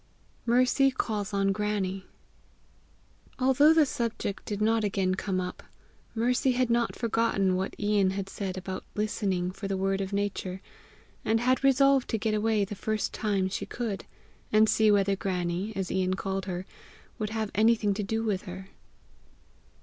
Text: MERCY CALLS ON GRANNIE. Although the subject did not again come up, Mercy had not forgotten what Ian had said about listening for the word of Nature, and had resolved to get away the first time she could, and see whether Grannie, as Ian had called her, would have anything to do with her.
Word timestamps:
MERCY 0.47 0.89
CALLS 0.97 1.31
ON 1.31 1.51
GRANNIE. 1.51 2.07
Although 3.37 3.71
the 3.71 3.85
subject 3.85 4.45
did 4.45 4.59
not 4.59 4.83
again 4.83 5.13
come 5.13 5.39
up, 5.39 5.61
Mercy 6.15 6.53
had 6.53 6.71
not 6.71 6.95
forgotten 6.95 7.55
what 7.55 7.75
Ian 7.79 8.09
had 8.09 8.27
said 8.27 8.57
about 8.57 8.83
listening 8.95 9.51
for 9.51 9.67
the 9.67 9.77
word 9.77 10.01
of 10.01 10.11
Nature, 10.11 10.59
and 11.23 11.39
had 11.39 11.63
resolved 11.63 12.09
to 12.09 12.17
get 12.17 12.33
away 12.33 12.65
the 12.65 12.73
first 12.73 13.13
time 13.13 13.47
she 13.47 13.67
could, 13.67 14.05
and 14.51 14.67
see 14.67 14.89
whether 14.89 15.15
Grannie, 15.15 15.71
as 15.75 15.91
Ian 15.91 16.13
had 16.13 16.17
called 16.17 16.45
her, 16.45 16.65
would 17.19 17.29
have 17.29 17.51
anything 17.53 17.93
to 17.93 18.01
do 18.01 18.23
with 18.23 18.45
her. 18.45 18.69